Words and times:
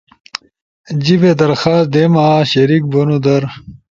جیِبی 1.03 1.31
درخواست 1.41 1.87
دیما، 1.93 2.27
شریک 2.51 2.83
بونو 2.91 3.17
در 3.25 3.43